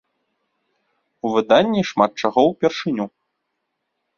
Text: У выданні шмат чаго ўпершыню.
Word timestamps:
У 1.27 1.31
выданні 1.35 1.81
шмат 1.91 2.11
чаго 2.25 2.41
ўпершыню. 2.51 3.05